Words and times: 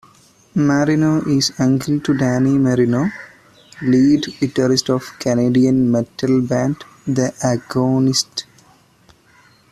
Marino 0.55 1.21
is 1.27 1.51
uncle 1.59 1.99
to 1.99 2.17
Danny 2.17 2.57
Marino, 2.57 3.11
lead 3.83 4.23
guitarist 4.39 4.89
of 4.89 5.19
Canadian 5.19 5.91
metal 5.91 6.41
band 6.41 6.83
The 7.05 7.31
Agonist. 7.43 8.45